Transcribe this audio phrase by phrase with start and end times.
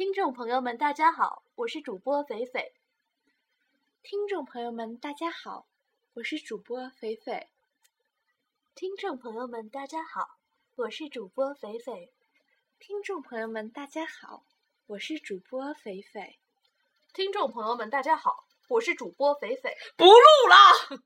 [0.00, 2.72] 听众朋友们，大家好，我是主播肥肥。
[4.02, 5.66] 听众朋友们，大家好，
[6.14, 7.48] 我是主播肥肥。
[8.74, 10.38] 听众朋友们，大家好，
[10.76, 12.10] 我是主播肥肥。
[12.78, 14.46] 听众朋友们，大家好，
[14.86, 16.38] 我是主播肥肥。
[17.12, 19.76] 听众朋友们，大家好，我是主播肥肥。
[19.98, 20.12] 不录
[20.48, 20.99] 了。